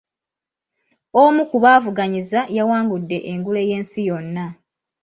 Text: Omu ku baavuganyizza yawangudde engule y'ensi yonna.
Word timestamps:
Omu 1.23 1.41
ku 1.49 1.57
baavuganyizza 1.63 2.39
yawangudde 2.57 3.17
engule 3.31 3.61
y'ensi 3.69 3.99
yonna. 4.09 4.45